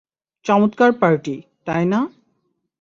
চমৎকার 0.45 0.91
পার্টি, 0.93 1.35
তাই 1.65 1.83
না? 1.85 1.99